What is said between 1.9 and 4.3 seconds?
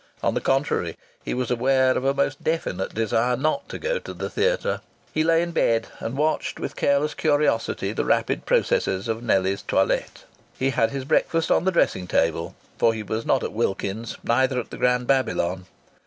of a most definite desire not to go to